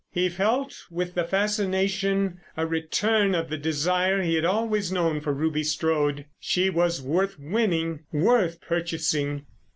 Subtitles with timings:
[0.11, 5.31] He felt with the fascination a return of the desire he had always known for
[5.31, 6.25] Ruby Strode.
[6.39, 9.45] She was worth winning—worth purchasing.